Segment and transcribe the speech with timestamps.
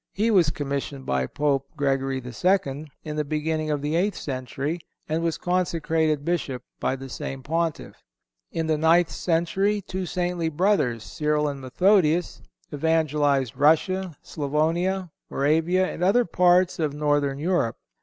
[0.13, 5.21] He was commissioned by Pope Gregory II., in the beginning of the eighth century, and
[5.21, 8.01] was consecrated Bishop by the same Pontiff.
[8.51, 12.41] In the ninth century two saintly brothers, Cyril and Methodius,
[12.73, 17.77] evangelized Russia, Sclavonia, Moravia and other parts of Northern Europe.